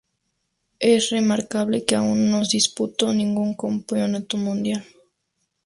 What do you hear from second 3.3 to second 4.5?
Campeonato